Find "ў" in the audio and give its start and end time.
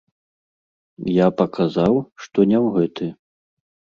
2.65-2.71